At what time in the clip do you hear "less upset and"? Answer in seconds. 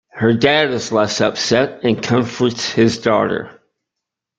0.91-2.01